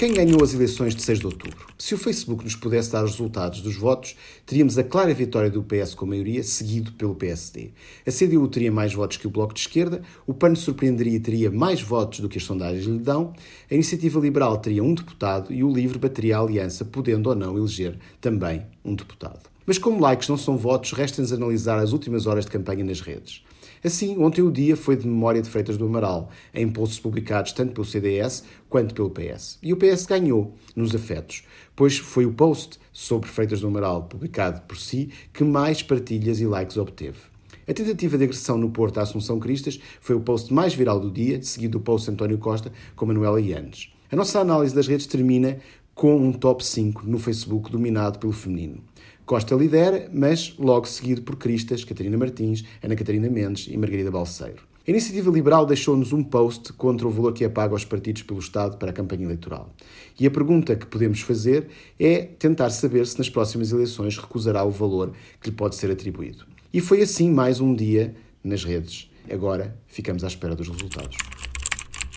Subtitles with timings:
[0.00, 1.66] Quem ganhou as eleições de 6 de outubro?
[1.76, 5.62] Se o Facebook nos pudesse dar os resultados dos votos, teríamos a clara vitória do
[5.62, 7.72] PS com maioria, seguido pelo PSD.
[8.06, 11.50] A CDU teria mais votos que o Bloco de Esquerda, o PAN surpreenderia e teria
[11.50, 13.34] mais votos do que as sondagens lhe dão,
[13.70, 17.58] a Iniciativa Liberal teria um deputado e o LIVRE bateria a aliança, podendo ou não
[17.58, 19.50] eleger também um deputado.
[19.66, 23.44] Mas como likes não são votos, resta-nos analisar as últimas horas de campanha nas redes.
[23.82, 27.72] Assim, ontem o dia foi de memória de Freitas do Amaral, em posts publicados tanto
[27.72, 29.58] pelo CDS quanto pelo PS.
[29.62, 34.60] E o PS ganhou nos afetos, pois foi o post sobre Freitas do Amaral, publicado
[34.62, 37.18] por si, que mais partilhas e likes obteve.
[37.66, 41.10] A tentativa de agressão no Porto à Assunção Cristas foi o post mais viral do
[41.10, 43.92] dia, seguido do post António Costa com Manuela Yanes.
[44.12, 45.58] A nossa análise das redes termina
[45.94, 48.82] com um top 5 no Facebook dominado pelo feminino.
[49.30, 54.64] Costa lidera, mas logo seguido por Cristas, Catarina Martins, Ana Catarina Mendes e Margarida Balseiro.
[54.84, 58.40] A Iniciativa Liberal deixou-nos um post contra o valor que é pago aos partidos pelo
[58.40, 59.72] Estado para a campanha eleitoral.
[60.18, 64.70] E a pergunta que podemos fazer é tentar saber se nas próximas eleições recusará o
[64.72, 66.44] valor que lhe pode ser atribuído.
[66.74, 69.08] E foi assim mais um dia nas redes.
[69.30, 71.16] Agora ficamos à espera dos resultados.